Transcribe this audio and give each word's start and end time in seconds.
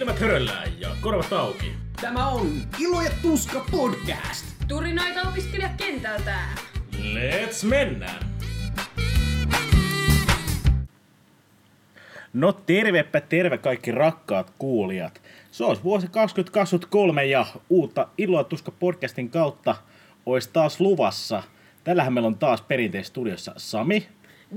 Silmät 0.00 0.20
höröllään 0.20 0.80
ja 0.80 0.88
korvat 1.00 1.32
auki. 1.32 1.72
Tämä 2.00 2.28
on 2.28 2.52
Ilo 2.78 3.02
ja 3.02 3.10
Tuska 3.22 3.64
podcast. 3.70 4.46
Turinoita 4.68 5.28
opiskelijakentältä. 5.28 6.38
Let's 6.92 7.66
mennä! 7.66 8.10
No 12.32 12.52
tervepä 12.52 13.20
terve 13.20 13.58
kaikki 13.58 13.90
rakkaat 13.90 14.52
kuulijat. 14.58 15.22
Se 15.50 15.64
olisi 15.64 15.82
vuosi 15.82 16.08
2023 16.08 17.24
ja 17.24 17.46
uutta 17.68 18.08
Iloa 18.18 18.44
Tuska 18.44 18.70
podcastin 18.70 19.30
kautta 19.30 19.76
olisi 20.26 20.50
taas 20.52 20.80
luvassa. 20.80 21.42
Tällähän 21.84 22.12
meillä 22.12 22.26
on 22.26 22.38
taas 22.38 22.62
perinteisessä 22.62 23.10
studiossa 23.10 23.54
Sami. 23.56 24.08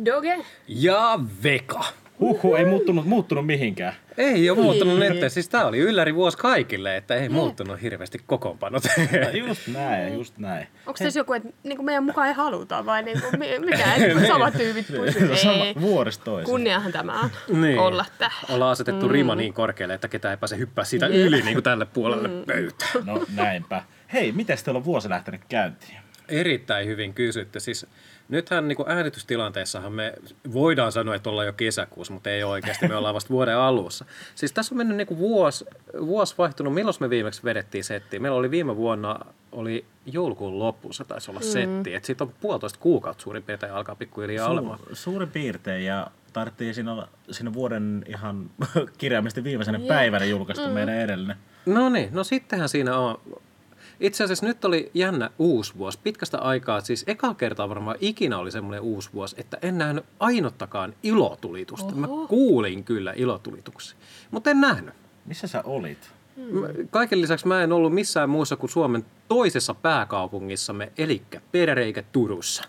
Doge. 0.05 0.45
Ja 0.67 1.19
Veka. 1.43 2.02
Huhu, 2.19 2.55
ei 2.55 2.65
muuttunut, 2.65 3.05
muuttunut 3.05 3.45
mihinkään. 3.45 3.93
Ei 4.17 4.49
ole 4.49 4.59
muuttunut 4.61 4.99
nette. 4.99 5.29
Siis 5.29 5.49
tää 5.49 5.65
oli 5.67 5.77
ylläri 5.79 6.15
vuosi 6.15 6.37
kaikille, 6.37 6.97
että 6.97 7.15
ei 7.15 7.29
muuttunut 7.29 7.81
hirveästi 7.81 8.19
kokoonpanot. 8.27 8.83
No, 8.83 9.29
just 9.47 9.67
näin, 9.67 10.13
just 10.13 10.37
näin. 10.37 10.67
Onko 10.85 10.97
tässä 11.03 11.19
joku, 11.19 11.33
että 11.33 11.49
niinku 11.63 11.83
meidän 11.83 12.03
mukaan 12.03 12.27
ei 12.27 12.33
haluta 12.33 12.85
vai 12.85 13.03
niinku, 13.03 13.27
mi- 13.37 13.59
mikä, 13.71 13.93
että 13.93 14.27
samat 14.27 14.53
tyypit 14.57 14.87
pysyy? 14.87 15.37
Sama 15.37 15.53
Ei. 15.65 15.75
vuodesta 15.81 16.25
toiseen. 16.25 16.45
Kunniahan 16.45 16.91
tämä 16.91 17.19
on 17.21 17.29
Niin. 17.61 17.79
olla 17.79 18.05
täällä. 18.17 18.37
Ollaan 18.49 18.71
asetettu 18.71 19.07
rima 19.07 19.35
niin 19.35 19.53
korkealle, 19.53 19.93
että 19.93 20.07
ketään 20.07 20.31
ei 20.31 20.37
pääse 20.37 20.57
hyppää 20.57 20.83
siitä 20.85 21.07
yli 21.07 21.41
niin 21.41 21.53
kuin 21.55 21.63
tälle 21.63 21.85
puolelle 21.85 22.29
pöytää. 22.45 22.87
No 23.05 23.25
näinpä. 23.35 23.83
Hei, 24.13 24.31
miten 24.31 24.57
teillä 24.65 24.77
on 24.77 24.85
vuosi 24.85 25.09
lähtenyt 25.09 25.41
käyntiin? 25.49 25.97
Erittäin 26.29 26.87
hyvin 26.87 27.13
kysytty. 27.13 27.59
Siis 27.59 27.85
nythän 28.29 28.67
niin 28.67 28.75
kuin 28.75 28.91
äänitystilanteessahan 28.91 29.93
me 29.93 30.13
voidaan 30.53 30.91
sanoa, 30.91 31.15
että 31.15 31.29
ollaan 31.29 31.47
jo 31.47 31.53
kesäkuussa, 31.53 32.13
mutta 32.13 32.29
ei 32.29 32.43
oikeasti. 32.43 32.87
Me 32.87 32.95
ollaan 32.95 33.15
vasta 33.15 33.29
vuoden 33.29 33.57
alussa. 33.57 34.05
Siis 34.35 34.51
tässä 34.51 34.75
on 34.75 34.77
mennyt 34.77 34.97
niin 34.97 35.07
kuin 35.07 35.17
vuosi, 35.17 35.65
vuosi 35.99 36.35
vaihtunut. 36.37 36.73
Milloin 36.73 36.95
me 36.99 37.09
viimeksi 37.09 37.43
vedettiin 37.43 37.83
settiä? 37.83 38.19
Meillä 38.19 38.37
oli 38.37 38.51
viime 38.51 38.75
vuonna, 38.75 39.19
oli 39.51 39.85
joulukuun 40.05 40.59
lopussa 40.59 41.05
taisi 41.05 41.31
olla 41.31 41.41
setti. 41.41 41.93
Että 41.93 42.07
siitä 42.07 42.23
on 42.23 42.33
puolitoista 42.41 42.79
kuukautta 42.79 43.23
suurin 43.23 43.43
piirtein 43.43 43.73
alkaa 43.73 43.95
pikkuhiljaa 43.95 44.49
olemaan. 44.49 44.79
Su- 44.79 44.95
suurin 44.95 45.31
piirtein 45.31 45.85
ja 45.85 46.07
tarvittiin 46.33 46.73
siinä, 46.73 46.91
olla, 46.91 47.07
siinä 47.31 47.53
vuoden 47.53 48.03
ihan 48.07 48.49
kirjaimisesti 48.97 49.43
viimeisenä 49.43 49.77
Jep. 49.77 49.87
päivänä 49.87 50.25
julkaistu 50.25 50.67
meidän 50.69 50.95
edellinen. 50.95 51.35
No 51.65 51.89
niin, 51.89 52.09
no 52.11 52.23
sittenhän 52.23 52.69
siinä 52.69 52.97
on. 52.97 53.21
Itse 53.99 54.23
asiassa 54.23 54.45
nyt 54.45 54.65
oli 54.65 54.91
jännä 54.93 55.29
uusi 55.39 55.73
vuosi. 55.77 55.99
Pitkästä 56.03 56.37
aikaa, 56.37 56.81
siis 56.81 57.03
eka 57.07 57.33
kertaa 57.33 57.69
varmaan 57.69 57.97
ikinä 58.01 58.37
oli 58.37 58.51
semmoinen 58.51 58.81
uusi 58.81 59.09
vuosi, 59.13 59.35
että 59.39 59.57
en 59.61 59.77
nähnyt 59.77 60.05
ainuttakaan 60.19 60.93
ilotulitusta. 61.03 61.95
Mä 61.95 62.07
kuulin 62.27 62.83
kyllä 62.83 63.13
ilotulituksia, 63.15 63.97
mutta 64.31 64.49
en 64.49 64.61
nähnyt. 64.61 64.93
Missä 65.25 65.47
sä 65.47 65.61
olit? 65.65 66.11
Mä- 66.37 66.67
Kaiken 66.91 67.21
lisäksi 67.21 67.47
mä 67.47 67.63
en 67.63 67.71
ollut 67.71 67.93
missään 67.93 68.29
muussa 68.29 68.55
kuin 68.55 68.69
Suomen 68.69 69.05
toisessa 69.27 69.73
pääkaupungissamme, 69.73 70.91
eli 70.97 71.21
Peräreikä 71.51 72.03
Turussa. 72.11 72.63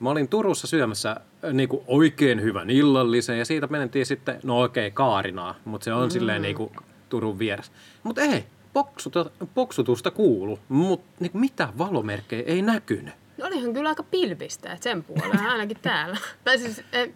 Mä 0.00 0.10
olin 0.10 0.28
Turussa 0.28 0.66
syömässä 0.66 1.10
äh, 1.10 1.52
niinku 1.52 1.84
oikein 1.86 2.42
hyvän 2.42 2.70
illallisen 2.70 3.38
ja 3.38 3.44
siitä 3.44 3.66
menettiin 3.66 4.06
sitten, 4.06 4.40
no 4.42 4.62
okei, 4.62 4.86
okay, 4.86 4.94
Kaarinaa, 4.94 5.54
mutta 5.64 5.84
se 5.84 5.92
on 5.92 6.08
mm. 6.08 6.10
silleen 6.10 6.42
niinku 6.42 6.72
Turun 7.08 7.38
vieressä. 7.38 7.72
Mutta 8.02 8.20
ei, 8.20 8.44
poksuta, 8.72 9.30
poksutusta 9.54 10.10
kuulu, 10.10 10.58
mutta 10.68 11.06
niinku 11.20 11.38
mitään 11.38 11.78
valomerkkejä 11.78 12.42
ei 12.46 12.62
näkynyt. 12.62 13.14
No 13.38 13.46
olihan 13.46 13.72
kyllä 13.74 13.88
aika 13.88 14.02
pilvistä, 14.02 14.72
että 14.72 14.84
sen 14.84 15.04
puolella 15.04 15.50
ainakin 15.50 15.76
täällä. 15.82 16.16
Tai 16.44 16.58
siis, 16.58 16.82
eh, 16.92 17.10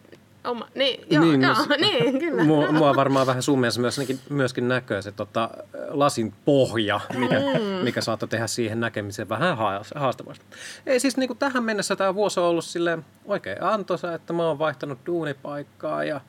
oma, 0.44 0.69
niin, 0.75 1.06
joo, 1.10 1.25
niin, 1.25 1.42
joo, 1.42 1.55
se- 1.55 1.77
niin, 1.86 2.19
kyllä. 2.19 2.44
Mua, 2.44 2.72
mua 2.72 2.97
varmaan 2.97 3.27
vähän 3.27 3.42
summeessa 3.42 3.80
myöskin, 3.80 4.20
myöskin 4.30 4.69
näköä 4.69 5.03
se 5.03 5.12
tota, 5.12 5.50
lasin 5.88 6.32
pohja, 6.44 7.00
mikä, 7.19 7.41
mikä 7.82 8.00
saattoi 8.00 8.28
tehdä 8.28 8.47
siihen 8.47 8.81
näkemiseen 8.81 9.28
vähän 9.28 9.56
haas- 9.56 9.92
haastavasti. 9.94 10.44
Ei 10.86 11.00
siis 11.00 11.16
niin 11.16 11.28
kuin 11.28 11.38
tähän 11.38 11.65
mennessä 11.65 11.97
tämä 11.97 12.15
vuosi 12.15 12.41
on 12.41 12.47
ollut 12.47 12.65
silleen 12.65 13.04
oikein 13.25 13.62
antoisa, 13.62 14.15
että 14.15 14.32
mä 14.32 14.47
oon 14.47 14.59
vaihtanut 14.59 14.98
duunipaikkaa 15.06 16.04
ja 16.04 16.21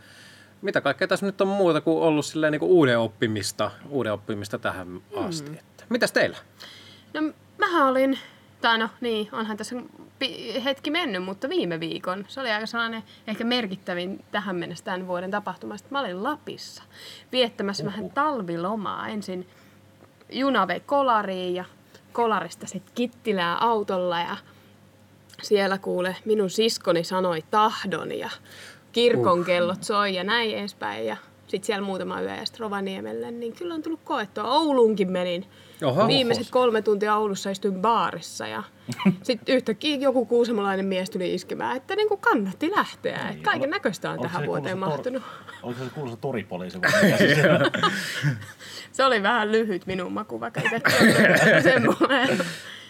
mitä 0.65 0.81
kaikkea 0.81 1.07
tässä 1.07 1.25
nyt 1.25 1.41
on 1.41 1.47
muuta 1.47 1.81
kuin 1.81 2.03
ollut 2.03 2.25
silleen 2.25 2.51
niin 2.51 2.59
kuin 2.59 2.71
uuden 2.71 2.99
oppimista, 2.99 3.71
uuden 3.89 4.13
oppimista 4.13 4.59
tähän 4.59 5.01
asti. 5.15 5.51
Että. 5.51 5.83
Mitäs 5.89 6.11
teillä? 6.11 6.37
No 7.13 7.21
mähän 7.57 7.87
olin, 7.87 8.19
tai 8.61 8.77
no 8.77 8.89
niin, 9.01 9.29
onhan 9.31 9.57
tässä 9.57 9.75
hetki 10.63 10.91
mennyt, 10.91 11.23
mutta 11.23 11.49
viime 11.49 11.79
viikon. 11.79 12.25
Se 12.27 12.39
oli 12.39 12.51
aika 12.51 12.65
sellainen 12.65 13.03
ehkä 13.27 13.43
merkittävin 13.43 14.25
tähän 14.31 14.55
mennessä 14.55 14.85
tämän 14.85 15.07
vuoden 15.07 15.31
tapahtuma. 15.31 15.77
Sitten 15.77 15.93
mä 15.93 15.99
olin 15.99 16.23
Lapissa 16.23 16.83
viettämässä 17.31 17.85
vähän 17.85 18.09
talvilomaa. 18.09 19.07
Ensin 19.07 19.47
juna 20.29 20.67
vei 20.67 20.79
kolariin 20.79 21.55
ja 21.55 21.65
kolarista 22.13 22.67
sitten 22.67 22.95
Kittilää 22.95 23.57
autolla 23.57 24.19
ja 24.19 24.37
siellä 25.41 25.77
kuule 25.77 26.15
minun 26.25 26.49
siskoni 26.49 27.03
sanoi 27.03 27.43
tahdon 27.51 28.11
ja 28.11 28.29
kirkon 28.95 29.45
kellot 29.45 29.83
soi 29.83 30.15
ja 30.15 30.23
näin 30.23 30.57
edespäin. 30.57 31.05
Ja 31.05 31.17
sitten 31.47 31.65
siellä 31.65 31.85
muutama 31.85 32.21
yö 32.21 32.35
ja 32.35 32.45
sitten 32.45 32.59
Rovaniemelle, 32.59 33.31
niin 33.31 33.53
kyllä 33.53 33.73
on 33.73 33.83
tullut 33.83 33.99
koettua. 34.03 34.43
Ouluunkin 34.43 35.11
menin. 35.11 35.45
Oho. 35.83 36.07
Viimeiset 36.07 36.47
kolme 36.51 36.81
tuntia 36.81 37.15
Oulussa 37.15 37.49
istuin 37.49 37.81
baarissa 37.81 38.47
ja 38.47 38.63
sitten 39.23 39.55
yhtäkkiä 39.55 39.95
joku 39.95 40.25
kuusamolainen 40.25 40.85
mies 40.85 41.09
tuli 41.09 41.33
iskemään, 41.33 41.77
että 41.77 41.95
niin 41.95 42.07
kuin 42.07 42.19
kannatti 42.21 42.71
lähteä. 42.75 43.29
Että 43.29 43.43
kaiken 43.43 43.69
näköistä 43.69 44.11
on 44.11 44.19
tähän 44.19 44.45
vuoteen 44.45 44.77
mahtunut. 44.77 45.23
Oliko 45.63 45.83
se 45.83 45.89
kuuluisa 45.89 46.17
toripoliisi? 46.17 46.79
se 48.91 49.05
oli 49.05 49.23
vähän 49.23 49.51
lyhyt 49.51 49.85
minun 49.85 50.13
maku, 50.13 50.39
vaikka 50.39 50.61
itse 50.61 50.81
semmoinen 51.63 52.39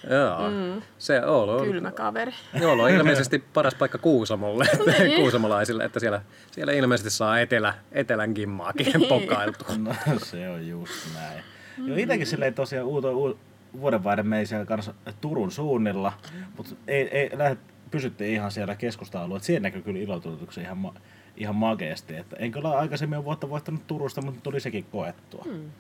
Joo, 0.10 0.50
mm. 0.52 0.82
se 0.98 1.26
Oulu 1.26 1.52
on, 1.52 1.68
kylmä 1.68 1.92
kaveri. 1.92 2.34
Oulu 2.66 2.82
on 2.82 2.90
ilmeisesti 2.90 3.44
paras 3.54 3.76
paikka 3.76 3.98
Kuusamolle, 3.98 4.66
Niin. 5.00 5.22
kuusamolaisille, 5.22 5.84
että 5.84 6.00
siellä, 6.00 6.22
siellä 6.52 6.74
ilmeisesti 6.74 7.10
saa 7.10 7.40
etelä, 7.40 7.74
etelän 7.92 8.34
kimmaakin 8.34 8.86
Niin. 8.86 9.08
pokailtua. 9.10 9.68
No 9.78 9.94
se 10.18 10.50
on 10.50 10.68
just 10.68 10.94
näin. 11.14 11.44
Joo, 11.78 11.98
itekin 11.98 12.28
silleen 12.28 12.54
tosiaan 12.54 12.88
uuto, 12.88 13.12
u, 13.12 13.40
vuodenvaihde 13.80 14.24
mei 14.24 14.46
siellä 14.46 14.66
kanssa 14.66 14.94
Turun 15.22 15.52
suunnilla, 15.52 16.14
mutta 16.58 16.76
ei, 16.88 17.08
ei 17.18 17.30
lähde, 17.34 17.58
pysyttiin 17.92 18.34
ihan 18.34 18.52
siellä 18.52 18.76
keskusta-alueella. 18.76 19.44
Siellä 19.44 19.62
näkyy 19.62 19.82
kyllä 19.82 20.00
ilotulituksen 20.00 20.64
ihan, 20.64 20.78
ma, 20.78 20.94
ihan 21.38 21.56
makeasti. 21.56 22.16
Että 22.16 22.36
en 22.40 22.52
kyllä 22.52 22.70
aikaisemmin 22.70 23.18
ole 23.18 23.26
vuotta 23.26 23.50
voittanut 23.50 23.88
Turusta, 23.88 24.22
mutta 24.22 24.40
tuli 24.44 24.60
sekin 24.60 24.86
koettua. 24.92 25.44
Hmm. 25.46 25.72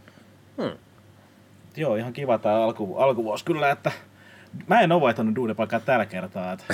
Hmm. 0.57 0.77
Joo, 1.77 1.95
ihan 1.95 2.13
kiva 2.13 2.37
tämä 2.37 2.63
alku, 2.63 2.97
alkuvuosi 2.97 3.45
kyllä, 3.45 3.71
että 3.71 3.91
mä 4.67 4.81
en 4.81 4.91
ole 4.91 5.01
vaihtanut 5.01 5.35
duunipaikkaa 5.35 5.79
tällä 5.79 6.05
kertaa. 6.05 6.53
Että 6.53 6.73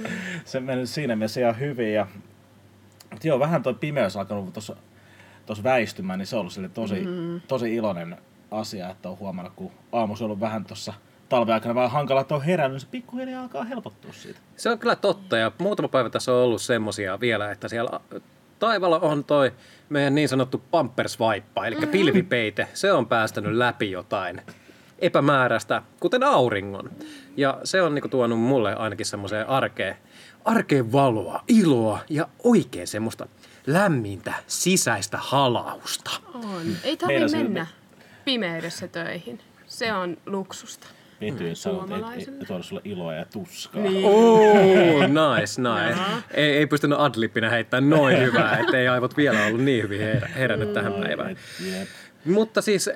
se 0.44 0.60
meni 0.60 0.86
siinä 0.86 1.16
mielessä 1.16 1.40
ihan 1.40 1.60
hyvin. 1.60 1.94
Ja, 1.94 2.06
joo, 3.24 3.38
vähän 3.38 3.62
toi 3.62 3.74
pimeys 3.74 4.16
alkanut 4.16 4.52
tuossa 4.52 4.76
tuossa 5.52 5.70
väistymään, 5.70 6.18
niin 6.18 6.26
se 6.26 6.36
on 6.36 6.40
ollut 6.40 6.52
sille 6.52 6.68
tosi, 6.68 7.04
mm. 7.06 7.40
tosi 7.48 7.74
iloinen 7.74 8.16
asia, 8.50 8.90
että 8.90 9.08
on 9.08 9.18
huomannut, 9.18 9.52
kun 9.56 9.70
aamussa 9.92 10.24
on 10.24 10.26
ollut 10.26 10.40
vähän 10.40 10.64
tuossa 10.64 10.94
talven 11.28 11.54
aikana 11.54 11.74
vähän 11.74 11.90
hankala, 11.90 12.20
että 12.20 12.34
on 12.34 12.42
herännyt, 12.42 12.72
niin 12.72 12.80
se 12.80 12.86
pikkuhiljaa 12.90 13.42
alkaa 13.42 13.64
helpottua 13.64 14.12
siitä. 14.12 14.40
Se 14.56 14.70
on 14.70 14.78
kyllä 14.78 14.96
totta 14.96 15.36
ja 15.36 15.52
muutama 15.58 15.88
päivä 15.88 16.10
tässä 16.10 16.32
on 16.32 16.38
ollut 16.38 16.62
semmosia 16.62 17.20
vielä, 17.20 17.50
että 17.50 17.68
siellä 17.68 18.00
taivaalla 18.58 18.98
on 18.98 19.24
toi 19.24 19.52
meidän 19.88 20.14
niin 20.14 20.28
sanottu 20.28 20.62
pampersvaippa, 20.70 21.66
eli 21.66 21.76
pilvipeite. 21.76 22.68
Se 22.74 22.92
on 22.92 23.06
päästänyt 23.06 23.54
läpi 23.54 23.90
jotain 23.90 24.42
epämääräistä, 24.98 25.82
kuten 26.00 26.22
auringon. 26.22 26.90
Ja 27.36 27.58
se 27.64 27.82
on 27.82 27.94
niinku 27.94 28.08
tuonut 28.08 28.40
mulle 28.40 28.74
ainakin 28.74 29.06
semmoiseen 29.06 29.48
arkeen, 29.48 29.96
arkeen 30.44 30.92
valoa, 30.92 31.44
iloa 31.48 31.98
ja 32.08 32.28
oikein 32.44 32.86
semmoista 32.86 33.26
lämmintä 33.66 34.34
sisäistä 34.46 35.18
halausta. 35.20 36.10
On. 36.34 36.76
Ei 36.84 36.96
tarvitse 36.96 37.36
mennä 37.36 37.66
pimeydessä 38.24 38.88
töihin. 38.88 39.40
Se 39.66 39.92
on 39.92 40.16
luksusta. 40.26 40.86
Petty, 41.20 41.46
että 41.46 41.58
sanot, 41.58 41.90
että 41.90 42.14
et, 42.32 42.42
et 42.42 42.50
ole 42.50 42.62
sulle 42.62 42.80
iloa 42.84 43.14
ja 43.14 43.24
tuskaa. 43.24 43.82
Niin. 43.82 44.04
Oh, 44.04 45.00
nice, 45.00 45.62
nice. 45.62 46.00
Ei, 46.34 46.56
ei 46.56 46.66
pystynyt 46.66 47.00
adlippinä 47.00 47.50
heittämään 47.50 47.90
noin 47.90 48.18
hyvää, 48.18 48.58
ettei 48.58 48.88
aivot 48.88 49.16
vielä 49.16 49.46
ollut 49.46 49.60
niin 49.60 49.82
hyvin 49.82 50.00
herä, 50.00 50.28
herännyt 50.28 50.72
tähän 50.72 50.92
päivään. 50.92 51.30
Et, 51.30 51.38
jep. 51.72 51.88
Mutta 52.24 52.62
siis 52.62 52.90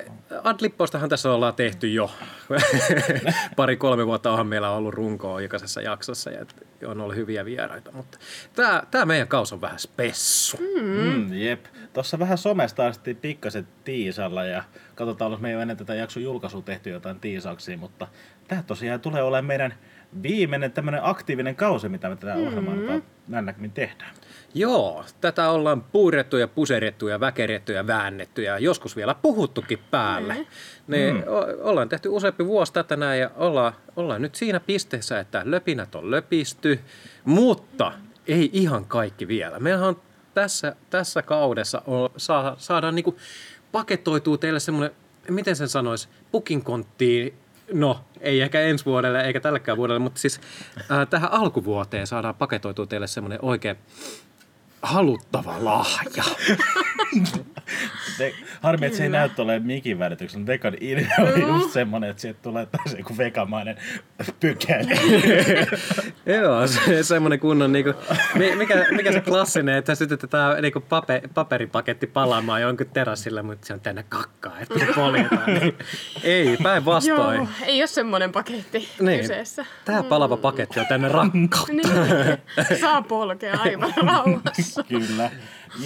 Adlippaustahan 0.45 1.09
tässä 1.09 1.33
ollaan 1.33 1.55
tehty 1.55 1.89
jo. 1.89 2.11
Pari-kolme 3.57 4.07
vuotta 4.07 4.31
onhan 4.31 4.47
meillä 4.47 4.71
ollut 4.71 4.95
runkoa 4.95 5.41
jokaisessa 5.41 5.81
jaksossa 5.81 6.31
ja 6.31 6.47
on 6.87 7.01
ollut 7.01 7.17
hyviä 7.17 7.45
vieraita. 7.45 7.93
Mutta 7.93 8.19
tämä, 8.55 8.83
tämä 8.91 9.05
meidän 9.05 9.29
kaus 9.29 9.53
on 9.53 9.61
vähän 9.61 9.79
spessu. 9.79 10.57
Mm, 10.57 11.33
jep. 11.33 11.65
Tuossa 11.93 12.19
vähän 12.19 12.39
somesta 12.39 12.87
arsittiin 12.87 13.17
pikkasen 13.17 13.69
tiisalla 13.85 14.45
ja 14.45 14.65
katsotaan, 14.95 15.31
jos 15.31 15.41
me 15.41 15.49
ei 15.49 15.55
ole 15.55 15.63
ennen 15.63 15.77
tätä 15.77 15.95
jakson 15.95 16.23
julkaisua 16.23 16.63
tehty 16.63 16.91
jotain 16.91 17.21
tiisauksia, 17.21 17.79
mutta 17.79 18.09
tämä 18.49 18.63
tosiaan 18.63 19.01
tulee 19.01 19.23
olemaan 19.23 19.45
meidän 19.45 19.75
viimeinen 20.23 20.73
tämmöinen 20.73 21.01
aktiivinen 21.05 21.57
kausi, 21.57 21.89
mitä 21.89 22.09
me 22.09 22.17
tätä 22.17 22.35
ohjelmaa 22.35 22.75
mm-hmm. 22.75 23.03
näin 23.29 23.47
näkymin 23.47 23.71
tehdään. 23.71 24.11
Joo, 24.55 25.05
tätä 25.21 25.51
ollaan 25.51 25.83
puurettu 25.83 26.37
ja 26.37 26.49
puserettu 26.49 27.09
ja 27.09 27.21
väkeretty 27.21 27.73
ja 27.73 27.87
väännetty 27.87 28.43
ja 28.43 28.59
joskus 28.59 28.97
vielä 28.97 29.15
puhuttukin 29.15 29.79
päälle. 29.91 30.35
Mm. 30.35 30.47
Niin 30.87 31.15
mm. 31.15 31.23
O- 31.27 31.69
ollaan 31.69 31.89
tehty 31.89 32.09
useampi 32.09 32.47
vuosi 32.47 32.73
tätä 32.73 32.97
näin 32.97 33.21
ja 33.21 33.31
ollaan, 33.37 33.73
ollaan 33.97 34.23
nyt 34.23 34.35
siinä 34.35 34.61
pisteessä, 34.61 35.21
että 35.21 35.43
löpinät 35.45 35.95
on 35.95 36.11
löpisty, 36.11 36.81
mutta 37.25 37.93
ei 38.27 38.51
ihan 38.53 38.85
kaikki 38.85 39.29
vielä. 39.29 39.59
Meillähän 39.59 39.89
on 39.89 40.01
tässä, 40.35 40.77
tässä 40.91 41.23
kaudessa 41.23 41.83
on, 41.87 42.11
saa, 42.17 42.55
saadaan 42.59 42.95
niinku 42.95 43.17
paketoituu 43.73 44.39
teille 44.39 44.61
semmoinen, 44.61 44.97
miten 45.31 45.57
sen 45.57 45.69
sanoisi, 45.69 46.09
pukinkonttiin 46.33 47.35
No, 47.73 48.01
ei 48.21 48.41
ehkä 48.41 48.61
ensi 48.61 48.85
vuodelle 48.85 49.21
eikä 49.21 49.41
tälläkään 49.41 49.79
vuodelle, 49.79 49.99
mutta 49.99 50.21
siis 50.21 50.41
ää, 50.89 51.07
tähän 51.07 51.33
alkuvuoteen 51.33 52.07
saadaan 52.07 52.35
paketoitua 52.35 52.87
teille 52.87 53.07
semmoinen 53.07 53.39
oikein 53.43 53.77
haluttava 54.87 55.55
lahja. 55.65 56.25
De, 58.19 58.35
harmi, 58.63 58.87
että 58.87 58.97
se 58.97 59.03
ei 59.03 59.09
näyttö 59.09 59.43
ole 59.43 59.59
mikin 59.59 59.99
välityksellä. 59.99 60.47
Vekan 60.47 60.75
idea 60.81 61.09
oli 61.19 61.43
just 61.43 61.71
semmoinen, 61.71 62.11
että 62.11 62.23
sieltä 62.23 62.39
tulee 62.43 62.67
taas 62.67 62.95
joku 62.99 63.17
vekamainen 63.17 63.77
pykäli. 64.41 64.87
Joo, 66.41 66.67
se, 66.67 67.03
semmoinen 67.03 67.41
kunnon, 67.41 67.73
niinku, 67.73 67.95
mikä, 68.59 68.87
mikä 68.91 69.13
se 69.13 69.21
klassinen, 69.21 69.77
että 69.77 69.95
sytytetään 69.95 70.63
niinku 70.63 70.81
pape, 70.81 71.23
paperipaketti 71.35 72.07
palaamaan 72.07 72.63
jonkun 72.63 72.87
terassilla, 72.93 73.43
mutta 73.43 73.67
se 73.67 73.73
on 73.73 73.81
tänne 73.81 74.05
kakkaa, 74.09 74.59
että 74.61 74.79
se 74.79 74.87
poljetaan. 74.95 75.47
Niin, 75.57 75.77
ei, 76.23 76.57
päinvastoin. 76.63 77.37
Joo, 77.37 77.47
ei 77.67 77.81
ole 77.81 77.87
semmoinen 77.87 78.33
paketti 78.33 78.89
niin. 79.01 79.21
kyseessä. 79.21 79.65
Tämä 79.85 80.03
palava 80.03 80.37
paketti 80.37 80.81
on 80.81 80.87
tänne 80.87 81.09
rakkautta. 81.09 81.73
niin, 81.73 82.79
saa 82.81 83.03
polkea 83.03 83.57
aivan 83.61 83.93
rauhassa. 83.97 84.76
Kyllä. 84.85 85.31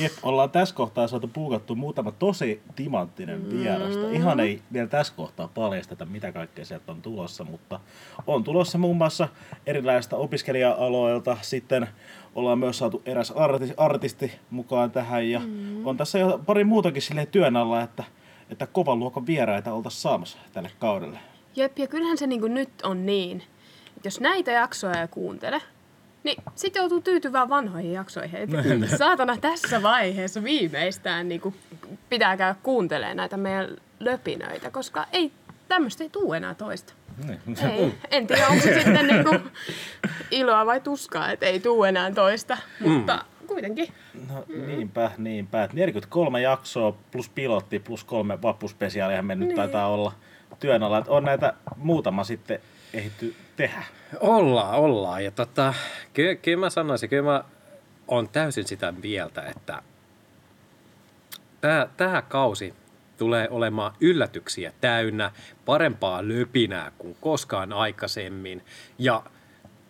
Jep, 0.00 0.12
ollaan 0.22 0.50
tässä 0.50 0.74
kohtaa 0.74 1.08
saatu 1.08 1.28
puukattu 1.28 1.74
muutama 1.74 2.12
tosi 2.12 2.62
timanttinen 2.76 3.42
mm. 3.42 3.58
vierasta. 3.58 4.10
Ihan 4.10 4.40
ei 4.40 4.62
vielä 4.72 4.88
tässä 4.88 5.14
kohtaa 5.16 5.48
paljasteta, 5.48 6.04
mitä 6.04 6.32
kaikkea 6.32 6.64
sieltä 6.64 6.92
on 6.92 7.02
tulossa, 7.02 7.44
mutta 7.44 7.80
on 8.26 8.44
tulossa 8.44 8.78
muun 8.78 8.96
muassa 8.96 9.28
erilaisista 9.66 10.16
opiskelija-aloilta. 10.16 11.36
Sitten 11.42 11.88
ollaan 12.34 12.58
myös 12.58 12.78
saatu 12.78 13.02
eräs 13.06 13.30
artisti, 13.30 13.74
artisti 13.76 14.32
mukaan 14.50 14.90
tähän 14.90 15.30
ja 15.30 15.40
mm. 15.40 15.86
on 15.86 15.96
tässä 15.96 16.18
jo 16.18 16.40
pari 16.46 16.64
muutakin 16.64 17.02
sille 17.02 17.26
työn 17.26 17.56
alla, 17.56 17.82
että, 17.82 18.04
että 18.50 18.66
kovan 18.66 18.98
luokan 18.98 19.26
vieraita 19.26 19.72
oltaisiin 19.72 20.02
saamassa 20.02 20.38
tälle 20.52 20.70
kaudelle. 20.78 21.18
Jep, 21.56 21.78
ja 21.78 21.86
kyllähän 21.86 22.18
se 22.18 22.26
niin 22.26 22.54
nyt 22.54 22.82
on 22.82 23.06
niin, 23.06 23.42
että 23.96 24.06
jos 24.06 24.20
näitä 24.20 24.50
jaksoja 24.50 25.00
ei 25.00 25.08
kuuntele, 25.08 25.62
niin 26.24 26.42
sitten 26.54 26.80
joutuu 26.80 27.00
tyytyvään 27.00 27.48
vanhoihin 27.48 27.92
jaksoihin. 27.92 28.40
Et 28.40 28.50
saatana 28.98 29.36
tässä 29.36 29.82
vaiheessa 29.82 30.44
viimeistään 30.44 31.28
niin 31.28 31.40
kuin 31.40 31.54
pitää 32.08 32.36
käydä 32.36 32.54
kuuntelemaan 32.62 33.16
näitä 33.16 33.36
meidän 33.36 33.76
löpinöitä, 34.00 34.70
koska 34.70 35.06
ei 35.12 35.32
tämmöistä 35.68 36.04
ei 36.04 36.10
tule 36.10 36.36
enää 36.36 36.54
toista. 36.54 36.92
Niin. 37.26 37.40
Ei. 37.70 37.94
En 38.10 38.26
tiedä, 38.26 38.48
onko 38.48 38.62
se 38.62 38.74
sitten 38.74 39.06
niin 39.06 39.24
kuin 39.24 39.40
iloa 40.30 40.66
vai 40.66 40.80
tuskaa, 40.80 41.30
että 41.30 41.46
ei 41.46 41.60
tule 41.60 41.88
enää 41.88 42.12
toista, 42.12 42.58
mm. 42.80 42.90
mutta 42.90 43.24
kuitenkin. 43.46 43.88
No 44.28 44.44
niinpä, 44.66 45.10
niinpä. 45.18 45.68
43 45.72 46.40
jaksoa 46.40 46.94
plus 47.10 47.28
pilotti 47.28 47.78
plus 47.78 48.04
kolme 48.04 48.42
vappuspesiaalia 48.42 49.22
me 49.22 49.34
nyt 49.34 49.48
niin. 49.48 49.56
taitaa 49.56 49.88
olla 49.88 50.12
työn 50.60 50.82
alla. 50.82 51.04
On 51.08 51.24
näitä 51.24 51.54
muutama 51.76 52.24
sitten 52.24 52.60
ehditty 52.94 53.34
tehdä. 53.60 53.82
Ollaan, 54.20 54.74
ollaan. 54.74 55.24
Ja 55.24 55.30
tota, 55.30 55.74
kyllä, 56.14 56.34
kyllä 56.34 56.60
mä 56.60 56.70
sanoisin, 56.70 57.08
kyllä 57.08 57.22
mä 57.22 57.44
on 58.08 58.28
täysin 58.28 58.68
sitä 58.68 58.92
mieltä, 58.92 59.42
että 59.42 59.82
tämä, 61.60 61.88
tämä 61.96 62.22
kausi 62.22 62.74
tulee 63.18 63.48
olemaan 63.50 63.92
yllätyksiä 64.00 64.72
täynnä, 64.80 65.30
parempaa 65.64 66.28
löpinää 66.28 66.92
kuin 66.98 67.16
koskaan 67.20 67.72
aikaisemmin. 67.72 68.64
Ja 68.98 69.22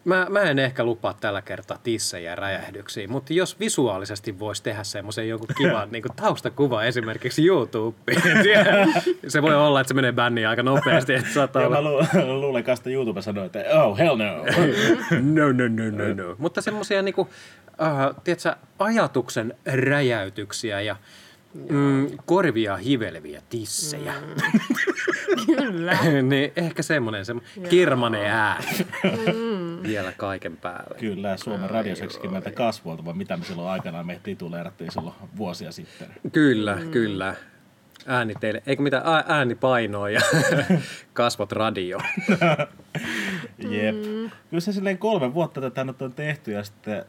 Mä, 0.05 0.27
mä 0.31 0.41
en 0.41 0.59
ehkä 0.59 0.85
lupaa 0.85 1.15
tällä 1.15 1.43
kertaa 1.43 1.79
tissejä 1.83 2.35
räjähdyksiä, 2.35 3.09
mutta 3.09 3.33
jos 3.33 3.61
visuaalisesti 3.61 4.39
voisi 4.39 4.63
tehdä 4.63 4.85
semmoisen 4.85 5.29
joku 5.29 5.47
kivan 5.59 5.89
niin 5.93 6.03
taustakuva 6.17 6.85
esimerkiksi 6.85 7.47
YouTubeen, 7.47 8.23
se 9.29 9.43
voi 9.43 9.55
olla, 9.55 9.81
että 9.81 9.89
se 9.89 9.95
menee 9.95 10.13
bänniin 10.13 10.49
aika 10.49 10.63
nopeasti. 10.63 11.15
Että 11.15 11.33
saattaa 11.35 11.67
olla... 11.67 11.83
Mä 11.83 11.91
lu- 12.25 12.41
luulen 12.41 12.65
kanssa 12.65 12.91
YouTube 12.91 13.23
sanoo, 13.23 13.45
että 13.45 13.65
oh 13.83 13.99
hell 13.99 14.17
no. 14.17 14.25
no, 15.43 15.53
no, 15.53 15.69
no, 15.69 16.05
no, 16.05 16.15
no. 16.15 16.35
Mutta 16.39 16.61
semmoisia 16.61 17.03
niin 17.03 17.15
kuin, 17.15 17.29
uh, 17.29 18.23
tiedätkö, 18.25 18.55
ajatuksen 18.79 19.55
räjäytyksiä 19.67 20.81
ja 20.81 20.97
mm, 21.69 22.11
korvia 22.25 22.77
hiveleviä 22.77 23.43
tissejä. 23.51 24.13
Mm. 24.13 25.57
Kyllä. 25.57 25.99
niin 26.23 26.53
ehkä 26.57 26.83
semmoinen, 26.83 27.25
semmoinen 27.25 27.69
kirmanen 27.71 28.27
ääni 28.27 28.67
mm. 29.05 29.50
Vielä 29.83 30.13
kaiken 30.17 30.57
päälle. 30.57 30.99
Kyllä, 30.99 31.37
Suomen 31.37 31.71
radioseksikymmentä 31.71 32.51
kasvuolta, 32.51 33.05
vai 33.05 33.15
mitä 33.15 33.37
me 33.37 33.45
silloin 33.45 33.71
aikanaan 33.71 34.07
me 34.07 34.21
tituleerattiin 34.23 34.93
silloin 34.93 35.15
vuosia 35.37 35.73
sitten. 35.73 36.09
Kyllä, 36.33 36.77
mm. 36.77 36.91
kyllä. 36.91 37.35
Ääni 38.07 38.35
teille, 38.41 38.63
eikö 38.67 38.83
mitä 38.83 39.03
ääni 39.27 39.55
painoa 39.55 40.11
ja 40.11 40.21
kasvot 41.13 41.53
radio. 41.53 41.99
Jep. 43.71 43.97
Mm. 43.97 44.31
Kyllä 44.51 44.61
se 44.61 44.73
silleen 44.73 44.99
kolme 44.99 45.35
vuotta 45.35 45.61
tätä 45.61 45.85
nyt 45.85 46.03
on 46.03 46.13
tehty 46.13 46.53
ja 46.53 46.65
sitten 46.65 47.05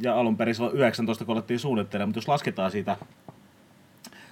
ja 0.00 0.14
alun 0.14 0.36
perin 0.36 0.54
silloin 0.54 0.76
19, 0.76 1.24
kun 1.24 1.34
alettiin 1.34 1.60
suunnittelemaan, 1.60 2.08
mutta 2.08 2.18
jos 2.18 2.28
lasketaan 2.28 2.70
siitä, 2.70 2.96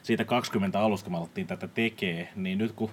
siitä 0.02 0.24
20 0.24 0.80
alusta, 0.80 1.04
kun 1.04 1.12
me 1.12 1.18
alettiin 1.18 1.46
tätä 1.46 1.68
tekee, 1.68 2.28
niin 2.36 2.58
nyt 2.58 2.72
kun 2.72 2.90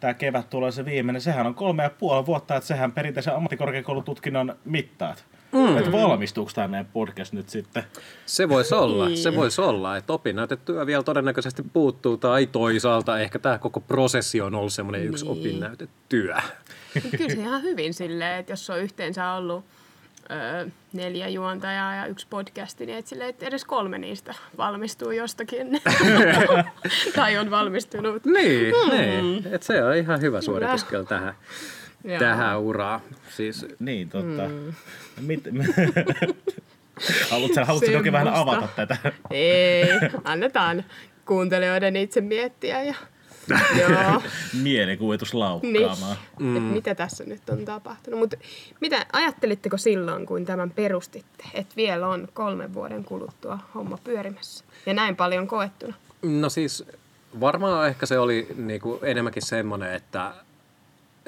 tämä 0.00 0.14
kevät 0.14 0.50
tulee 0.50 0.72
se 0.72 0.84
viimeinen, 0.84 1.22
sehän 1.22 1.46
on 1.46 1.54
kolme 1.54 1.82
ja 1.82 1.90
puoli 1.90 2.26
vuotta, 2.26 2.56
että 2.56 2.66
sehän 2.66 2.92
perinteisen 2.92 3.34
ammattikorkeakoulututkinnon 3.34 4.56
mittaat. 4.64 5.24
Mm. 5.52 5.78
Että 5.78 5.92
valmistuuko 5.92 6.50
tämä 6.54 6.84
podcast 6.92 7.32
nyt 7.32 7.48
sitten? 7.48 7.84
Se 8.26 8.48
voisi 8.48 8.74
olla, 8.74 9.16
se 9.16 9.36
voisi 9.36 9.60
olla, 9.60 9.96
että 9.96 10.12
opinnäytetyö 10.12 10.86
vielä 10.86 11.02
todennäköisesti 11.02 11.62
puuttuu, 11.72 12.16
tai 12.16 12.46
toisaalta 12.46 13.18
ehkä 13.18 13.38
tämä 13.38 13.58
koko 13.58 13.80
prosessi 13.80 14.40
on 14.40 14.54
ollut 14.54 14.72
semmoinen 14.72 15.04
yksi 15.04 15.24
niin. 15.24 15.38
opinnäytetyö. 15.38 16.36
Kyllä 17.16 17.34
se 17.34 17.40
ihan 17.40 17.62
hyvin 17.62 17.94
silleen, 17.94 18.38
että 18.38 18.52
jos 18.52 18.70
on 18.70 18.78
yhteensä 18.78 19.32
ollut 19.32 19.64
öö, 20.30 20.66
neljä 20.92 21.28
juontajaa 21.28 21.94
ja 21.94 22.06
yksi 22.06 22.26
podcasti, 22.30 22.86
niin 22.86 22.98
et 22.98 23.06
sille, 23.06 23.28
että 23.28 23.46
edes 23.46 23.64
kolme 23.64 23.98
niistä 23.98 24.34
valmistuu 24.58 25.10
jostakin. 25.10 25.80
tai 27.16 27.38
on 27.38 27.50
valmistunut. 27.50 28.24
Niin, 28.24 28.74
hmm. 28.74 28.98
niin. 28.98 29.46
Et 29.52 29.62
se 29.62 29.84
on 29.84 29.96
ihan 29.96 30.20
hyvä 30.20 30.40
suorituskel 30.40 31.02
tähän, 31.02 31.34
tähän 32.18 32.60
uraan. 32.60 33.00
Siis... 33.30 33.66
Niin, 33.78 34.08
totta. 34.08 34.46
Hmm. 34.46 34.74
Mit, 35.20 35.44
haluatko, 37.30 37.64
haluatko 37.64 37.92
toki 37.92 38.12
vähän 38.12 38.28
avata 38.28 38.68
tätä? 38.76 38.96
Ei, 39.30 39.88
annetaan 40.24 40.84
kuuntelijoiden 41.26 41.96
itse 41.96 42.20
miettiä 42.20 42.82
ja. 42.82 42.94
Mielikuvitus 44.62 45.34
laukkaamaan. 45.34 46.16
Niin. 46.38 46.62
Mm. 46.62 46.62
mitä 46.62 46.94
tässä 46.94 47.24
nyt 47.24 47.50
on 47.50 47.64
tapahtunut. 47.64 48.20
Mutta 48.20 48.36
mitä 48.80 49.06
ajattelitteko 49.12 49.76
silloin, 49.76 50.26
kun 50.26 50.44
tämän 50.44 50.70
perustitte, 50.70 51.44
että 51.54 51.76
vielä 51.76 52.08
on 52.08 52.28
kolmen 52.34 52.74
vuoden 52.74 53.04
kuluttua 53.04 53.58
homma 53.74 53.98
pyörimässä 54.04 54.64
ja 54.86 54.94
näin 54.94 55.16
paljon 55.16 55.46
koettuna? 55.46 55.94
No 56.22 56.48
siis 56.48 56.84
varmaan 57.40 57.88
ehkä 57.88 58.06
se 58.06 58.18
oli 58.18 58.48
niinku 58.56 58.98
enemmänkin 59.02 59.46
semmoinen, 59.46 59.94
että 59.94 60.32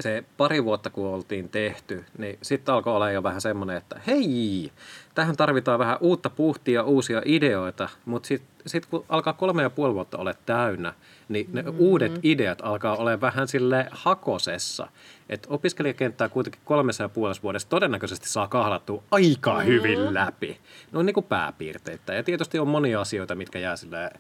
se 0.01 0.25
pari 0.37 0.65
vuotta 0.65 0.91
kun 0.91 1.07
oltiin 1.07 1.49
tehty, 1.49 2.05
niin 2.19 2.39
sitten 2.43 2.75
alkoi 2.75 2.95
olla 2.95 3.11
jo 3.11 3.23
vähän 3.23 3.41
semmoinen, 3.41 3.77
että 3.77 4.01
hei, 4.07 4.73
tähän 5.15 5.37
tarvitaan 5.37 5.79
vähän 5.79 5.97
uutta 6.01 6.31
puhtia, 6.31 6.83
uusia 6.83 7.23
ideoita, 7.25 7.89
mutta 8.05 8.27
sitten 8.27 8.49
sit 8.67 8.87
kun 8.87 9.05
alkaa 9.09 9.33
kolme 9.33 9.63
ja 9.63 9.71
puoli 9.71 9.95
vuotta 9.95 10.19
ole 10.19 10.35
täynnä, 10.47 10.95
niin 11.29 11.49
ne 11.53 11.63
mm-hmm. 11.63 11.81
uudet 11.81 12.13
ideat 12.23 12.59
alkaa 12.63 12.97
olla 12.97 13.21
vähän 13.21 13.49
sille 13.49 13.89
hakosessa. 13.91 14.89
Että 15.29 15.49
opiskelijakenttää 15.51 16.29
kuitenkin 16.29 16.61
kolmessa 16.65 17.05
ja 17.05 17.09
puolessa 17.09 17.43
vuodessa 17.43 17.69
todennäköisesti 17.69 18.29
saa 18.29 18.49
kahlattua 18.49 19.03
aika 19.11 19.53
mm-hmm. 19.55 19.67
hyvin 19.67 20.15
läpi. 20.15 20.61
Ne 20.93 20.99
on 20.99 21.07
niin 21.07 21.15
kuin 21.15 21.27
pääpiirteitä. 21.27 22.15
Ja 22.15 22.23
tietysti 22.23 22.59
on 22.59 22.69
monia 22.69 23.01
asioita, 23.01 23.35
mitkä 23.35 23.59
jää 23.59 23.77
sille 23.77 24.11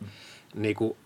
niin 0.55 0.77
kuin, 0.77 0.97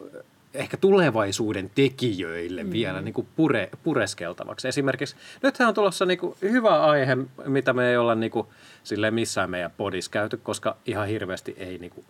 ehkä 0.57 0.77
tulevaisuuden 0.77 1.71
tekijöille 1.75 2.65
mm. 2.65 2.73
vielä 2.73 3.01
niin 3.01 3.15
kuin 3.15 3.29
pure, 3.37 3.69
pureskeltavaksi. 3.83 4.69
Esimerkiksi 4.69 5.17
nythän 5.43 5.69
on 5.69 5.75
tulossa 5.75 6.07
niin 6.07 6.19
kuin 6.19 6.37
hyvä 6.43 6.83
aihe, 6.83 7.17
mitä 7.47 7.73
me 7.73 7.91
ei 7.91 7.97
olla 7.97 8.15
niin 8.15 8.31
kuin, 8.31 8.47
sille 8.85 9.11
missään 9.11 9.51
meidän 9.51 9.71
podissa 9.77 10.11
käyty, 10.11 10.37
koska 10.37 10.77
ihan 10.87 11.09
hirveästi 11.09 11.55
ei 11.59 11.79
niin 11.79 11.91
kuin, 11.91 12.05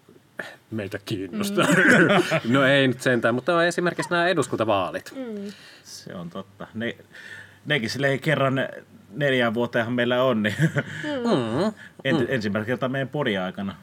meitä 0.70 0.98
kiinnosta. 1.04 1.62
Mm. 1.62 2.52
no 2.54 2.64
ei 2.64 2.88
nyt 2.88 3.00
sentään, 3.00 3.34
mutta 3.34 3.56
on 3.56 3.64
esimerkiksi 3.64 4.10
nämä 4.10 4.28
eduskuntavaalit. 4.28 5.12
Mm. 5.16 5.52
Se 5.82 6.14
on 6.14 6.30
totta. 6.30 6.66
Ne, 6.74 6.96
nekin 7.66 7.90
silleen 7.90 8.20
kerran 8.20 8.68
neljään 9.10 9.54
vuoteenhan 9.54 9.94
meillä 9.94 10.22
on, 10.22 10.42
niin 10.42 10.54
Mm. 11.04 11.72
en, 12.04 12.26
ensimmäistä 12.28 12.66
kertaa 12.66 12.88
meidän 12.88 13.08
podin 13.08 13.40
aikana. 13.40 13.76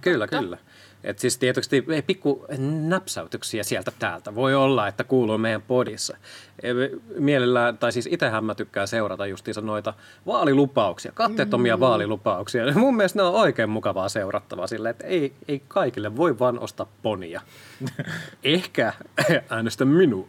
Kyllä, 0.00 0.26
kyllä. 0.28 0.58
Et 1.04 1.18
siis 1.18 1.38
tietysti 1.38 1.84
ei 1.88 2.02
pikku 2.02 2.46
näpsäytyksiä 2.88 3.62
sieltä 3.62 3.92
täältä. 3.98 4.34
Voi 4.34 4.54
olla, 4.54 4.88
että 4.88 5.04
kuuluu 5.04 5.38
meidän 5.38 5.62
podissa. 5.62 6.16
E, 6.62 6.68
Mielellään, 7.18 7.78
tai 7.78 7.92
siis 7.92 8.08
itsehän 8.10 8.44
mä 8.44 8.54
tykkään 8.54 8.88
seurata 8.88 9.26
justiinsa 9.26 9.60
noita 9.60 9.94
vaalilupauksia, 10.26 11.12
katteettomia 11.12 11.76
mm. 11.76 11.80
vaalilupauksia. 11.80 12.72
Mun 12.74 12.96
mielestä 12.96 13.18
ne 13.18 13.22
on 13.22 13.34
oikein 13.34 13.70
mukavaa 13.70 14.08
seurattavaa 14.08 14.66
sille, 14.66 14.90
että 14.90 15.06
ei, 15.06 15.32
ei 15.48 15.62
kaikille 15.68 16.16
voi 16.16 16.38
vaan 16.38 16.58
ostaa 16.58 16.86
ponia. 17.02 17.40
Ehkä 18.44 18.92
äänestä 19.50 19.84
minua. 19.84 20.26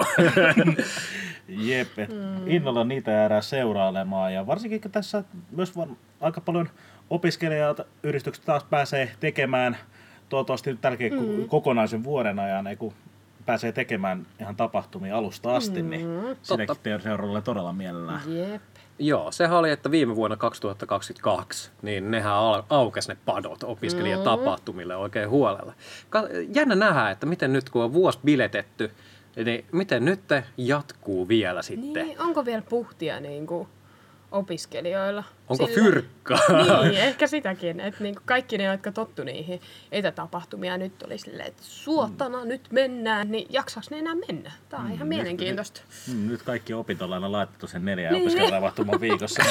Jep, 1.47 1.99
et 1.99 2.09
innolla 2.45 2.83
niitä 2.83 3.11
jäädään 3.11 3.43
seurailemaan 3.43 4.33
ja 4.33 4.47
varsinkin 4.47 4.81
kun 4.81 4.91
tässä 4.91 5.23
myös 5.51 5.73
aika 6.21 6.41
paljon 6.41 6.69
opiskelijat 7.09 7.81
yhdistykset 8.03 8.45
taas 8.45 8.63
pääsee 8.63 9.11
tekemään 9.19 9.77
toivottavasti 10.29 10.69
nyt 10.69 10.81
tälläkin 10.81 11.13
mm. 11.13 11.47
kokonaisen 11.47 12.03
vuoden 12.03 12.39
ajan, 12.39 12.67
ei 12.67 12.75
kun 12.75 12.93
pääsee 13.45 13.71
tekemään 13.71 14.27
ihan 14.39 14.55
tapahtumia 14.55 15.17
alusta 15.17 15.55
asti, 15.55 15.83
mm. 15.83 15.89
niin 15.89 16.07
sinekin 16.41 16.75
teidän 16.83 17.01
seuraavalle 17.01 17.41
todella 17.41 17.73
mielellään. 17.73 18.21
Jep. 18.27 18.61
Joo, 18.99 19.31
sehän 19.31 19.57
oli, 19.57 19.69
että 19.69 19.91
viime 19.91 20.15
vuonna 20.15 20.37
2022, 20.37 21.71
niin 21.81 22.11
nehän 22.11 22.33
au- 22.33 22.63
aukesi 22.69 23.09
ne 23.09 23.17
padot 23.25 23.63
opiskelijatapahtumille 23.63 24.95
oikein 24.95 25.29
huolella. 25.29 25.73
Jännä 26.55 26.75
nähdä, 26.75 27.09
että 27.09 27.25
miten 27.25 27.53
nyt 27.53 27.69
kun 27.69 27.83
on 27.83 27.93
vuosi 27.93 28.19
biletetty, 28.25 28.91
niin 29.45 29.65
miten 29.71 30.05
nyt 30.05 30.21
jatkuu 30.57 31.27
vielä 31.27 31.61
sitten. 31.61 32.07
Niin, 32.07 32.21
onko 32.21 32.45
vielä 32.45 32.61
puhtia 32.69 33.19
niin 33.19 33.47
kuin 33.47 33.67
opiskelijoilla? 34.31 35.23
Onko 35.49 35.67
Sillä- 35.67 35.81
fyrkkaa? 35.83 36.39
Niin, 36.83 36.97
ehkä 36.97 37.27
sitäkin. 37.27 37.79
Että 37.79 38.03
niin 38.03 38.15
kaikki 38.25 38.57
ne, 38.57 38.63
jotka 38.63 38.91
tottu 38.91 39.23
niihin 39.23 39.61
etätapahtumia, 39.91 40.77
nyt 40.77 41.03
oli 41.03 41.17
silleen, 41.17 41.47
että 41.47 41.63
suotana 41.63 42.41
mm. 42.41 42.47
nyt 42.47 42.61
mennään, 42.71 43.31
niin 43.31 43.47
jaksaako 43.49 43.87
ne 43.91 43.99
enää 43.99 44.15
mennä? 44.27 44.51
Tämä 44.69 44.83
on 44.83 44.91
ihan 44.91 45.07
mielenkiintoista. 45.07 45.81
Mm, 46.13 46.27
nyt 46.27 46.41
kaikki 46.43 46.73
opintolaina 46.73 47.31
laitettu 47.31 47.67
sen 47.67 47.85
neljän 47.85 48.13
Niin. 48.13 48.21
opiskelijatapahtuman 48.23 49.01
viikossa. 49.01 49.43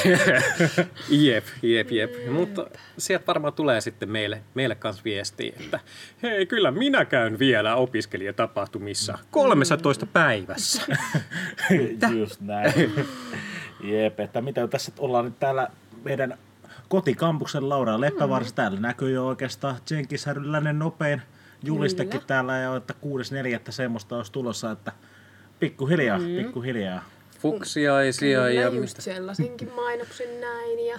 Jep, 1.11 1.45
jep, 1.63 1.91
jep. 1.91 2.11
Mutta 2.33 2.67
sieltä 2.99 3.27
varmaan 3.27 3.55
tulee 3.55 3.81
sitten 3.81 4.11
meille, 4.11 4.43
meille 4.55 4.75
kanssa 4.75 5.05
viestiä, 5.05 5.53
että 5.61 5.81
hei, 6.23 6.47
kyllä 6.47 6.71
minä 6.71 7.05
käyn 7.05 7.39
vielä 7.39 7.77
opiskelijatapahtumissa 7.77 9.19
13 9.31 10.07
päivässä. 10.07 10.83
Just 12.19 12.41
näin. 12.41 12.93
Jep, 13.85 14.21
että 14.21 14.41
mitä 14.41 14.69
tässä 14.69 14.93
ollaan 14.99 15.25
nyt 15.25 15.39
täällä 15.39 15.69
meidän 16.05 16.39
kotikampuksen 16.89 17.69
Laura 17.69 18.01
Leppävaarassa. 18.01 18.53
Mm. 18.53 18.57
Täällä 18.57 18.81
näkyy 18.81 19.11
jo 19.11 19.27
oikeastaan 19.27 19.77
Jenkins 19.91 20.27
Härryläinen 20.27 20.79
nopein 20.79 21.23
julistekin 21.63 22.11
Kyllä. 22.11 22.25
täällä 22.27 22.59
ja 22.59 22.77
että 22.77 22.95
6.4. 23.67 23.73
semmoista 23.73 24.17
olisi 24.17 24.33
tulossa, 24.33 24.71
että 24.71 24.93
pikkuhiljaa, 25.61 26.19
Mm. 26.19 26.25
pikkuhiljaa. 26.37 27.05
Fuksiaisia 27.41 28.39
Kyllä, 28.39 28.51
ja 28.51 28.63
just 28.69 28.81
mistä 28.81 29.03
sellaisenkin 29.03 29.73
mainoksen 29.85 30.41
näin. 30.41 30.87
Ja 30.87 30.99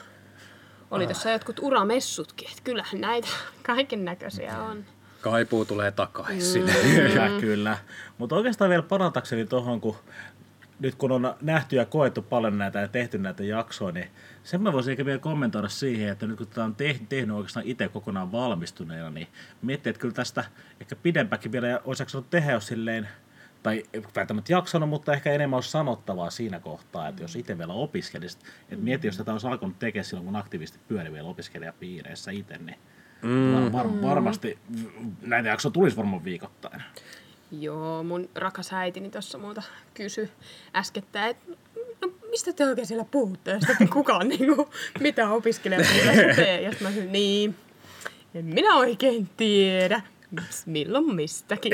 oli 0.91 1.05
tuossa 1.05 1.31
jotkut 1.31 1.59
uramessutkin, 1.61 2.49
että 2.49 2.61
kyllähän 2.63 3.01
näitä 3.01 3.27
kaiken 3.63 4.05
näköisiä 4.05 4.59
on. 4.63 4.85
kaipuu 5.21 5.65
tulee 5.65 5.91
takaisin. 5.91 6.65
Kyllä, 6.83 7.29
kyllä. 7.41 7.77
Mutta 8.17 8.35
oikeastaan 8.35 8.69
vielä 8.69 8.83
parantaakseni 8.83 9.45
tuohon, 9.45 9.81
kun 9.81 9.95
nyt 10.79 10.95
kun 10.95 11.11
on 11.11 11.35
nähty 11.41 11.75
ja 11.75 11.85
koettu 11.85 12.21
paljon 12.21 12.57
näitä 12.57 12.79
ja 12.79 12.87
tehty 12.87 13.17
näitä 13.17 13.43
jaksoja, 13.43 13.91
niin 13.91 14.07
sen 14.43 14.61
mä 14.61 14.73
voisin 14.73 14.91
ehkä 14.91 15.05
vielä 15.05 15.19
kommentoida 15.19 15.69
siihen, 15.69 16.09
että 16.09 16.27
nyt 16.27 16.37
kun 16.37 16.47
tätä 16.47 16.63
on 16.63 16.75
tehnyt, 16.75 17.09
tehnyt 17.09 17.35
oikeastaan 17.35 17.65
itse 17.65 17.87
kokonaan 17.87 18.31
valmistuneena, 18.31 19.09
niin 19.09 19.27
miettii, 19.61 19.89
että 19.89 19.99
kyllä 19.99 20.13
tästä 20.13 20.43
ehkä 20.81 20.95
pidempäkin 20.95 21.51
vielä 21.51 21.81
olisi 21.85 22.01
jaksanut 22.01 22.29
tehdä 22.29 22.51
jos 22.51 22.67
silleen, 22.67 23.07
tai 23.63 23.83
välttämättä 24.15 24.53
jaksanut, 24.53 24.89
mutta 24.89 25.13
ehkä 25.13 25.31
enemmän 25.31 25.57
olisi 25.57 25.71
sanottavaa 25.71 26.29
siinä 26.29 26.59
kohtaa, 26.59 27.07
että 27.07 27.21
jos 27.23 27.35
itse 27.35 27.57
vielä 27.57 27.73
opiskelisit, 27.73 28.41
että 28.69 28.83
mieti, 28.85 29.07
jos 29.07 29.17
tätä 29.17 29.31
olisi 29.31 29.47
alkanut 29.47 29.79
tekemään 29.79 30.05
silloin, 30.05 30.25
kun 30.25 30.35
aktiivisesti 30.35 30.79
pyöri 30.87 31.11
vielä 31.11 31.27
opiskelijapiireissä 31.27 32.31
itse, 32.31 32.57
niin 32.57 32.79
mm. 33.21 33.71
var, 33.71 34.01
varmasti 34.01 34.59
näitä 35.21 35.49
jaksoja 35.49 35.71
tulisi 35.71 35.97
varmaan 35.97 36.23
viikoittain. 36.23 36.83
Joo, 37.59 38.03
mun 38.03 38.29
rakas 38.35 38.73
äitini 38.73 39.09
tuossa 39.09 39.37
muuta 39.37 39.63
kysy 39.93 40.29
äskettä, 40.75 41.27
että 41.27 41.51
no, 42.01 42.11
mistä 42.29 42.53
te 42.53 42.65
oikein 42.65 42.87
siellä 42.87 43.05
puhutte, 43.11 43.51
jos 43.51 43.63
te 43.77 43.87
kukaan 43.93 44.27
niinku, 44.27 44.69
mitä 44.99 45.29
opiskelijapiirissä 45.29 46.35
tee. 46.43 46.61
Ja 46.61 46.71
sit 46.71 46.81
mä 46.81 46.89
sanoin, 46.89 47.11
niin, 47.11 47.55
en 48.35 48.45
minä 48.45 48.75
oikein 48.75 49.29
tiedä, 49.37 50.01
milloin 50.65 51.15
mistäkin. 51.15 51.71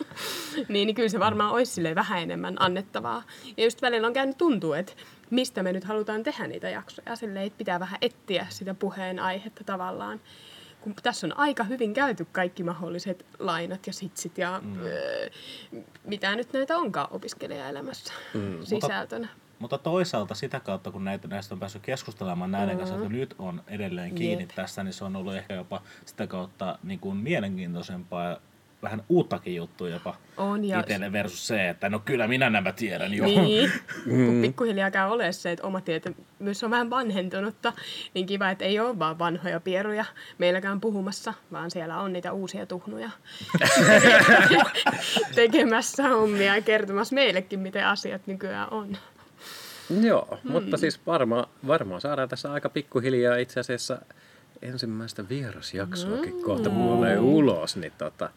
niin, 0.68 0.86
niin 0.86 0.94
kyllä 0.94 1.08
se 1.08 1.20
varmaan 1.20 1.50
olisi 1.50 1.94
vähän 1.94 2.22
enemmän 2.22 2.56
annettavaa. 2.58 3.22
Ja 3.56 3.64
just 3.64 3.82
välillä 3.82 4.06
on 4.06 4.12
käynyt 4.12 4.38
tuntuu, 4.38 4.72
että 4.72 4.92
mistä 5.30 5.62
me 5.62 5.72
nyt 5.72 5.84
halutaan 5.84 6.22
tehdä 6.22 6.46
niitä 6.46 6.68
jaksoja. 6.68 7.16
Silleen, 7.16 7.46
että 7.46 7.58
pitää 7.58 7.80
vähän 7.80 7.98
etsiä 8.02 8.46
sitä 8.50 8.74
puheen 8.74 9.18
aihetta 9.18 9.64
tavallaan. 9.64 10.20
Kun 10.84 10.94
tässä 11.02 11.26
on 11.26 11.38
aika 11.38 11.64
hyvin 11.64 11.94
käyty 11.94 12.26
kaikki 12.32 12.62
mahdolliset 12.62 13.26
lainat 13.38 13.86
ja 13.86 13.92
sitsit 13.92 14.38
ja 14.38 14.60
mm. 14.64 14.82
öö, 14.82 15.28
mitä 16.04 16.36
nyt 16.36 16.52
näitä 16.52 16.78
onkaan 16.78 17.08
opiskelijaelämässä 17.10 18.12
mm. 18.34 18.58
sisältönä. 18.62 19.28
Mutta 19.58 19.78
toisaalta 19.78 20.34
sitä 20.34 20.60
kautta, 20.60 20.90
kun 20.90 21.04
näitä, 21.04 21.28
näistä 21.28 21.54
on 21.54 21.60
päässyt 21.60 21.82
keskustelemaan 21.82 22.50
näiden 22.50 22.76
kanssa, 22.76 22.94
jotka 22.94 23.08
nyt 23.08 23.34
on 23.38 23.62
edelleen 23.66 24.14
kiinni 24.14 24.42
Jep. 24.44 24.50
tässä, 24.54 24.84
niin 24.84 24.92
se 24.92 25.04
on 25.04 25.16
ollut 25.16 25.34
ehkä 25.34 25.54
jopa 25.54 25.82
sitä 26.04 26.26
kautta 26.26 26.78
niin 26.82 27.00
kuin 27.00 27.16
mielenkiintoisempaa 27.16 28.36
vähän 28.84 29.02
uuttakin 29.08 29.54
juttua 29.56 29.88
jopa 29.88 30.16
On, 30.36 30.64
ja- 30.64 30.80
itselle 30.80 31.12
versus 31.12 31.46
se, 31.46 31.68
että 31.68 31.88
no 31.88 31.98
kyllä 31.98 32.28
minä 32.28 32.50
nämä 32.50 32.72
tiedän 32.72 33.14
jo. 33.14 33.24
Niin, 33.24 33.70
kun 34.26 34.38
pikkuhiljaa 34.42 34.90
käy 34.90 35.10
ole 35.10 35.32
se, 35.32 35.50
että 35.52 35.66
oma 35.66 35.80
tietämys 35.80 36.64
on 36.64 36.70
vähän 36.70 36.90
vanhentunutta, 36.90 37.72
niin 38.14 38.26
kiva, 38.26 38.50
että 38.50 38.64
ei 38.64 38.80
ole 38.80 38.98
vaan 38.98 39.18
vanhoja 39.18 39.60
pieruja 39.60 40.04
meilläkään 40.38 40.80
puhumassa, 40.80 41.34
vaan 41.52 41.70
siellä 41.70 42.00
on 42.00 42.12
niitä 42.12 42.32
uusia 42.32 42.66
tuhnuja 42.66 43.10
tekemässä 45.34 46.08
hommia 46.08 46.56
ja 46.56 46.62
kertomassa 46.62 47.14
meillekin, 47.14 47.60
miten 47.60 47.86
asiat 47.86 48.26
nykyään 48.26 48.68
on. 48.70 48.96
Joo, 50.00 50.38
mutta 50.44 50.76
siis 50.76 51.06
varmaan, 51.06 51.46
varmaan 51.66 52.00
saadaan 52.00 52.28
tässä 52.28 52.52
aika 52.52 52.68
pikkuhiljaa 52.68 53.36
itse 53.36 53.60
asiassa 53.60 53.98
ensimmäistä 54.64 55.28
vierasjaksoakin 55.28 56.42
kohta 56.42 56.70
puoleen 56.70 57.20
ulos, 57.20 57.76
niin 57.76 57.92
tota, 57.98 58.30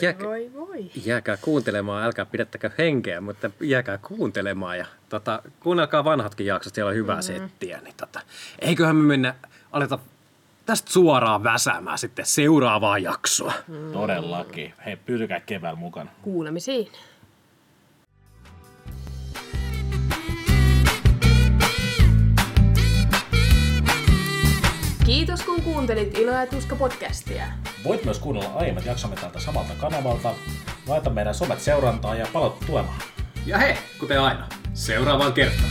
jää, 0.00 0.14
Voi 0.22 0.50
voi. 0.54 0.90
jääkää 1.04 1.36
kuuntelemaan, 1.36 2.04
älkää 2.04 2.26
pidättäkö 2.26 2.70
henkeä, 2.78 3.20
mutta 3.20 3.50
jääkää 3.60 3.98
kuuntelemaan 3.98 4.78
ja 4.78 4.86
tota, 5.08 5.42
kuunnelkaa 5.60 6.04
vanhatkin 6.04 6.46
jaksot, 6.46 6.74
siellä 6.74 6.88
on 6.90 6.96
hyvää 6.96 7.22
settiä, 7.22 7.80
niin 7.80 7.94
tota, 7.96 8.20
eiköhän 8.58 8.96
me 8.96 9.02
mennä, 9.02 9.34
aleta 9.72 9.98
tästä 10.66 10.92
suoraan 10.92 11.44
väsäämään 11.44 11.98
sitten 11.98 12.26
seuraavaa 12.26 12.98
jaksoa. 12.98 13.52
Todellakin. 13.92 14.72
Hei, 14.86 14.96
pysykää 14.96 15.40
keväällä 15.40 15.78
mukana. 15.78 16.10
Kuulemisiin. 16.22 16.88
Kiitos 25.06 25.42
kun 25.42 25.62
kuuntelit 25.62 26.18
Ilo 26.18 26.32
ja 26.32 26.46
Tuska 26.46 26.76
podcastia. 26.76 27.46
Voit 27.84 28.04
myös 28.04 28.18
kuunnella 28.18 28.52
aiemmat 28.54 28.84
jaksomme 28.84 29.16
tältä 29.16 29.40
samalta 29.40 29.72
kanavalta. 29.80 30.34
Laita 30.88 31.10
meidän 31.10 31.34
somet 31.34 31.60
seurantaa 31.60 32.14
ja 32.14 32.26
palautu 32.32 32.64
tuemaan. 32.66 33.00
Ja 33.46 33.58
hei, 33.58 33.76
kuten 34.00 34.20
aina, 34.20 34.48
seuraavaan 34.74 35.32
kertaan. 35.32 35.70